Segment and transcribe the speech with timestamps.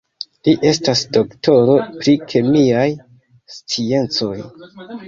[0.47, 2.89] Li estas doktoro pri kemiaj
[3.61, 4.37] sciencoj.